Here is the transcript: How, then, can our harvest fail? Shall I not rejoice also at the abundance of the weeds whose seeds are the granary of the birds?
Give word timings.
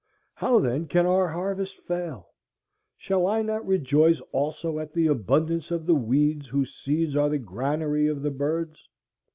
How, 0.33 0.57
then, 0.57 0.87
can 0.87 1.05
our 1.05 1.27
harvest 1.27 1.77
fail? 1.77 2.27
Shall 2.97 3.27
I 3.27 3.43
not 3.43 3.63
rejoice 3.67 4.19
also 4.31 4.79
at 4.79 4.93
the 4.93 5.05
abundance 5.05 5.69
of 5.69 5.85
the 5.85 5.93
weeds 5.93 6.47
whose 6.47 6.73
seeds 6.73 7.15
are 7.15 7.29
the 7.29 7.37
granary 7.37 8.07
of 8.07 8.23
the 8.23 8.31
birds? 8.31 8.89